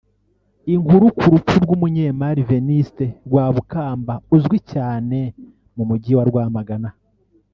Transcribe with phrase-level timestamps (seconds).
[0.73, 5.17] Inkuru ku rupfu rw’umunyemari Vénuste Rwabukamba uzwi cyane
[5.75, 6.89] mu mujyi wa Rwamagana